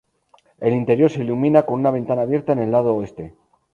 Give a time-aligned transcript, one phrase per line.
[0.59, 3.35] El interior se ilumina con una ventana abierta en el lado oeste.